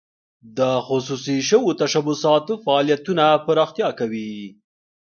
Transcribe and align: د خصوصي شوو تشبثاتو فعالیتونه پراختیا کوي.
د 0.57 0.59
خصوصي 0.87 1.37
شوو 1.49 1.71
تشبثاتو 1.81 2.53
فعالیتونه 2.63 3.23
پراختیا 3.45 3.89
کوي. 3.99 4.33